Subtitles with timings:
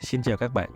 [0.00, 0.70] Xin chào các bạn.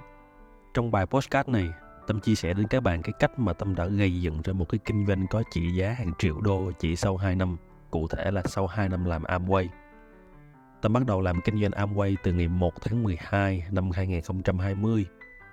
[0.75, 1.69] Trong bài postcard này,
[2.07, 4.69] Tâm chia sẻ đến các bạn cái cách mà Tâm đã gây dựng ra một
[4.69, 7.56] cái kinh doanh có trị giá hàng triệu đô chỉ sau 2 năm,
[7.91, 9.67] cụ thể là sau 2 năm làm Amway.
[10.83, 15.06] Tâm bắt đầu làm kinh doanh Amway từ ngày 1 tháng 12 năm 2020.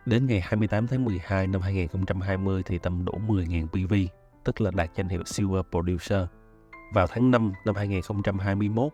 [0.06, 3.94] Đến ngày 28 tháng 12 năm 2020 thì Tâm đổ 10.000 PV,
[4.44, 6.24] tức là đạt danh hiệu Silver Producer.
[6.94, 8.94] Vào tháng 5 năm 2021,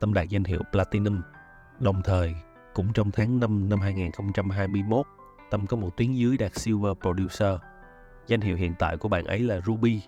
[0.00, 1.20] Tâm đạt danh hiệu Platinum.
[1.80, 2.34] Đồng thời,
[2.74, 5.06] cũng trong tháng 5 năm 2021,
[5.50, 7.58] Tâm có một tuyến dưới đạt Silver Producer.
[8.26, 10.00] Danh hiệu hiện tại của bạn ấy là Ruby.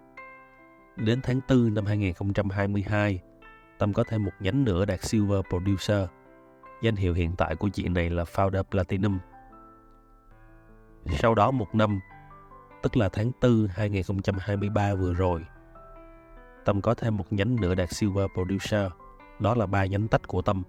[0.97, 3.21] Đến tháng 4 năm 2022,
[3.79, 6.09] Tâm có thêm một nhánh nữa đạt Silver Producer.
[6.83, 9.19] Danh hiệu hiện tại của chị này là Founder Platinum.
[11.19, 12.01] Sau đó một năm,
[12.83, 15.45] tức là tháng 4 2023 vừa rồi,
[16.65, 18.93] Tâm có thêm một nhánh nữa đạt Silver Producer.
[19.39, 20.63] Đó là ba nhánh tách của Tâm.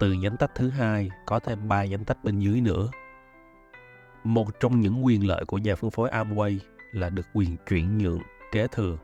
[0.00, 2.88] Từ nhánh tách thứ hai có thêm ba nhánh tách bên dưới nữa.
[4.24, 6.58] Một trong những quyền lợi của nhà phân phối Amway
[6.92, 8.20] là được quyền chuyển nhượng,
[8.52, 8.98] kế thừa.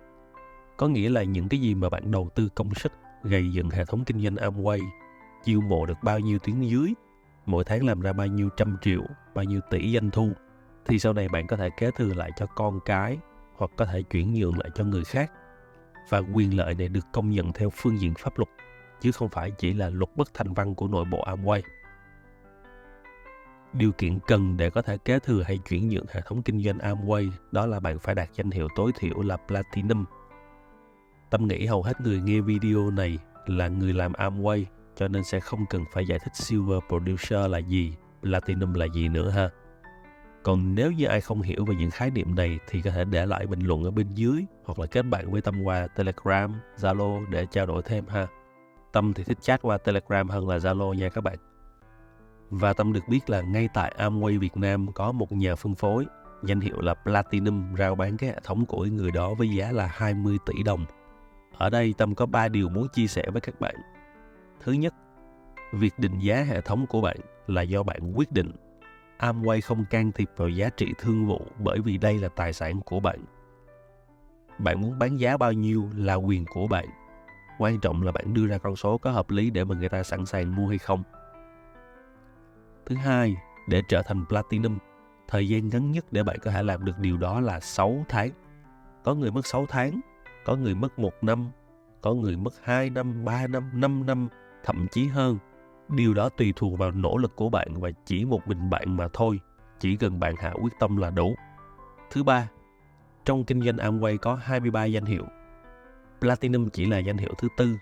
[0.77, 3.85] Có nghĩa là những cái gì mà bạn đầu tư công sức gây dựng hệ
[3.85, 4.81] thống kinh doanh Amway,
[5.45, 6.95] chiêu mộ được bao nhiêu tuyến dưới,
[7.47, 9.03] mỗi tháng làm ra bao nhiêu trăm triệu,
[9.35, 10.33] bao nhiêu tỷ doanh thu,
[10.87, 13.19] thì sau này bạn có thể kế thừa lại cho con cái
[13.57, 15.33] hoặc có thể chuyển nhượng lại cho người khác.
[16.09, 18.48] Và quyền lợi này được công nhận theo phương diện pháp luật,
[19.00, 21.61] chứ không phải chỉ là luật bất thành văn của nội bộ Amway.
[23.72, 26.78] Điều kiện cần để có thể kế thừa hay chuyển nhượng hệ thống kinh doanh
[26.78, 30.05] Amway đó là bạn phải đạt danh hiệu tối thiểu là Platinum.
[31.30, 34.64] Tâm nghĩ hầu hết người nghe video này là người làm Amway
[34.97, 39.08] cho nên sẽ không cần phải giải thích Silver Producer là gì, Platinum là gì
[39.08, 39.50] nữa ha.
[40.42, 43.27] Còn nếu như ai không hiểu về những khái niệm này thì có thể để
[43.27, 47.30] lại bình luận ở bên dưới hoặc là kết bạn với Tâm qua Telegram, Zalo
[47.30, 48.27] để trao đổi thêm ha.
[48.92, 51.39] Tâm thì thích chat qua Telegram hơn là Zalo nha các bạn.
[52.51, 56.06] Và Tâm được biết là ngay tại Amway Việt Nam có một nhà phân phối
[56.42, 59.87] danh hiệu là Platinum rao bán cái hệ thống của người đó với giá là
[59.87, 60.85] 20 tỷ đồng.
[61.58, 63.74] Ở đây Tâm có 3 điều muốn chia sẻ với các bạn.
[64.61, 64.95] Thứ nhất,
[65.73, 67.17] việc định giá hệ thống của bạn
[67.47, 68.53] là do bạn quyết định.
[69.18, 72.80] Amway không can thiệp vào giá trị thương vụ bởi vì đây là tài sản
[72.80, 73.24] của bạn.
[74.58, 76.86] Bạn muốn bán giá bao nhiêu là quyền của bạn.
[77.58, 80.02] Quan trọng là bạn đưa ra con số có hợp lý để mà người ta
[80.02, 81.02] sẵn sàng mua hay không.
[82.86, 83.36] Thứ hai,
[83.68, 84.78] để trở thành Platinum,
[85.28, 88.30] thời gian ngắn nhất để bạn có thể làm được điều đó là 6 tháng.
[89.05, 90.00] Có người mất 6 tháng,
[90.44, 91.50] có người mất 1 năm,
[92.00, 94.28] có người mất 2 năm, 3 năm, 5 năm,
[94.64, 95.38] thậm chí hơn.
[95.88, 99.08] Điều đó tùy thuộc vào nỗ lực của bạn và chỉ một mình bạn mà
[99.12, 99.40] thôi.
[99.80, 101.34] Chỉ cần bạn hạ quyết tâm là đủ.
[102.11, 102.48] Thứ ba,
[103.24, 105.24] trong kinh doanh Amway có 23 danh hiệu.
[106.21, 107.77] Platinum chỉ là danh hiệu thứ tư.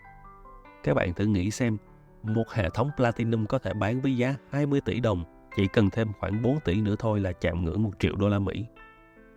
[0.83, 1.77] Các bạn thử nghĩ xem,
[2.22, 5.25] một hệ thống Platinum có thể bán với giá 20 tỷ đồng,
[5.56, 8.39] chỉ cần thêm khoảng 4 tỷ nữa thôi là chạm ngưỡng 1 triệu đô la
[8.39, 8.67] Mỹ.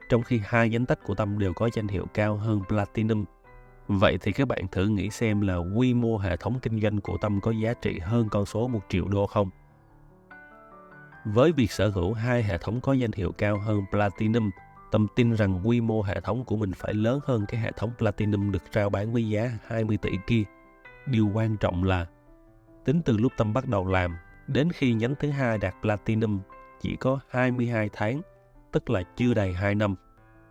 [0.09, 3.25] Trong khi hai danh tách của Tâm đều có danh hiệu cao hơn Platinum.
[3.87, 7.17] Vậy thì các bạn thử nghĩ xem là quy mô hệ thống kinh doanh của
[7.21, 9.49] Tâm có giá trị hơn con số 1 triệu đô không?
[11.25, 14.49] Với việc sở hữu hai hệ thống có danh hiệu cao hơn Platinum,
[14.91, 17.91] Tâm tin rằng quy mô hệ thống của mình phải lớn hơn cái hệ thống
[17.97, 20.43] Platinum được trao bán với giá 20 tỷ kia.
[21.05, 22.05] Điều quan trọng là
[22.85, 24.15] Tính từ lúc Tâm bắt đầu làm
[24.47, 26.39] đến khi nhánh thứ hai đạt Platinum
[26.81, 28.21] chỉ có 22 tháng,
[28.71, 29.95] tức là chưa đầy 2 năm.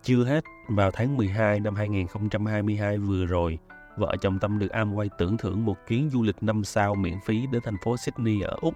[0.03, 3.59] Chưa hết, vào tháng 12 năm 2022 vừa rồi,
[3.97, 7.47] vợ chồng Tâm được Amway tưởng thưởng một chuyến du lịch 5 sao miễn phí
[7.51, 8.73] đến thành phố Sydney ở Úc.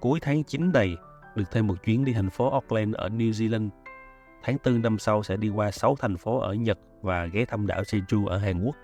[0.00, 0.96] Cuối tháng 9 này,
[1.36, 3.68] được thêm một chuyến đi thành phố Auckland ở New Zealand.
[4.42, 7.66] Tháng 4 năm sau sẽ đi qua 6 thành phố ở Nhật và ghé thăm
[7.66, 8.76] đảo Jeju ở Hàn Quốc.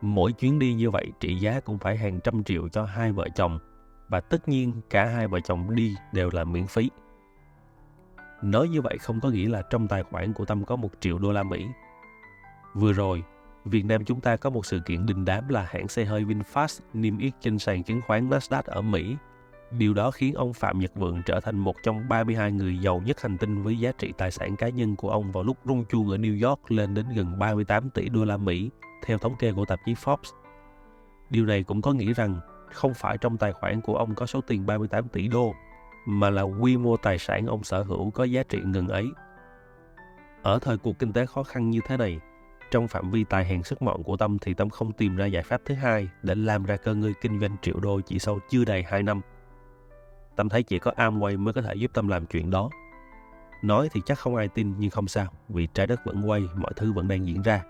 [0.00, 3.28] Mỗi chuyến đi như vậy trị giá cũng phải hàng trăm triệu cho hai vợ
[3.34, 3.58] chồng
[4.08, 6.90] và tất nhiên cả hai vợ chồng đi đều là miễn phí.
[8.42, 11.18] Nói như vậy không có nghĩa là trong tài khoản của Tâm có một triệu
[11.18, 11.66] đô la Mỹ.
[12.74, 13.22] Vừa rồi,
[13.64, 16.80] Việt Nam chúng ta có một sự kiện đình đám là hãng xe hơi VinFast
[16.92, 19.16] niêm yết trên sàn chứng khoán Nasdaq ở Mỹ.
[19.70, 23.20] Điều đó khiến ông Phạm Nhật Vượng trở thành một trong 32 người giàu nhất
[23.22, 26.10] hành tinh với giá trị tài sản cá nhân của ông vào lúc rung chuông
[26.10, 28.70] ở New York lên đến gần 38 tỷ đô la Mỹ
[29.04, 30.32] theo thống kê của tạp chí Forbes.
[31.30, 32.40] Điều này cũng có nghĩa rằng
[32.72, 35.54] không phải trong tài khoản của ông có số tiền 38 tỷ đô,
[36.06, 39.06] mà là quy mô tài sản ông sở hữu có giá trị ngừng ấy.
[40.42, 42.20] Ở thời cuộc kinh tế khó khăn như thế này,
[42.70, 45.42] trong phạm vi tài hèn sức mọn của Tâm thì Tâm không tìm ra giải
[45.42, 48.64] pháp thứ hai để làm ra cơ ngơi kinh doanh triệu đô chỉ sau chưa
[48.64, 49.20] đầy 2 năm.
[50.36, 52.70] Tâm thấy chỉ có Amway mới có thể giúp Tâm làm chuyện đó.
[53.62, 56.72] Nói thì chắc không ai tin nhưng không sao, vì trái đất vẫn quay, mọi
[56.76, 57.62] thứ vẫn đang diễn ra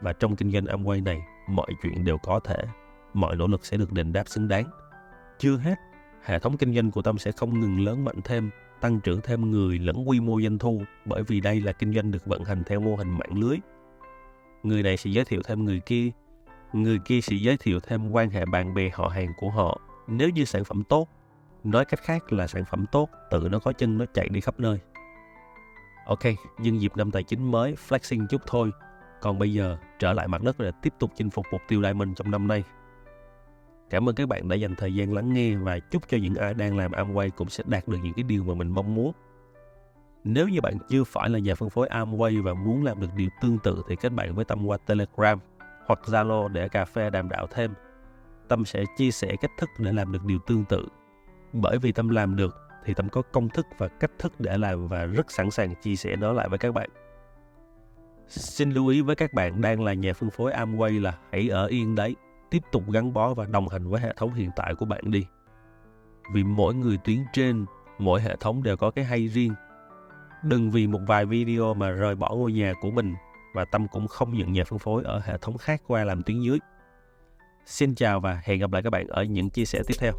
[0.00, 2.64] và trong kinh doanh Amway này mọi chuyện đều có thể
[3.14, 4.64] mọi nỗ lực sẽ được đền đáp xứng đáng
[5.38, 5.74] chưa hết
[6.24, 9.50] hệ thống kinh doanh của Tâm sẽ không ngừng lớn mạnh thêm, tăng trưởng thêm
[9.50, 12.62] người lẫn quy mô doanh thu bởi vì đây là kinh doanh được vận hành
[12.66, 13.56] theo mô hình mạng lưới.
[14.62, 16.10] Người này sẽ giới thiệu thêm người kia,
[16.72, 19.80] người kia sẽ giới thiệu thêm quan hệ bạn bè họ hàng của họ.
[20.06, 21.08] Nếu như sản phẩm tốt,
[21.64, 24.60] nói cách khác là sản phẩm tốt, tự nó có chân nó chạy đi khắp
[24.60, 24.80] nơi.
[26.06, 26.22] Ok,
[26.58, 28.70] nhân dịp năm tài chính mới, flexing chút thôi.
[29.20, 32.16] Còn bây giờ, trở lại mặt đất để tiếp tục chinh phục mục tiêu Diamond
[32.16, 32.64] trong năm nay.
[33.90, 36.54] Cảm ơn các bạn đã dành thời gian lắng nghe và chúc cho những ai
[36.54, 39.12] đang làm Amway cũng sẽ đạt được những cái điều mà mình mong muốn.
[40.24, 43.28] Nếu như bạn chưa phải là nhà phân phối Amway và muốn làm được điều
[43.40, 45.38] tương tự thì kết bạn với Tâm qua Telegram
[45.86, 47.74] hoặc Zalo để cà phê đàm đạo thêm.
[48.48, 50.88] Tâm sẽ chia sẻ cách thức để làm được điều tương tự.
[51.52, 54.88] Bởi vì Tâm làm được thì Tâm có công thức và cách thức để làm
[54.88, 56.90] và rất sẵn sàng chia sẻ nó lại với các bạn.
[58.28, 61.66] Xin lưu ý với các bạn đang là nhà phân phối Amway là hãy ở
[61.66, 62.16] yên đấy,
[62.50, 65.26] tiếp tục gắn bó và đồng hành với hệ thống hiện tại của bạn đi.
[66.32, 67.66] Vì mỗi người tuyến trên,
[67.98, 69.54] mỗi hệ thống đều có cái hay riêng.
[70.44, 73.14] Đừng vì một vài video mà rời bỏ ngôi nhà của mình
[73.54, 76.40] và Tâm cũng không nhận nhà phân phối ở hệ thống khác qua làm tuyến
[76.40, 76.58] dưới.
[77.66, 80.12] Xin chào và hẹn gặp lại các bạn ở những chia sẻ tiếp theo.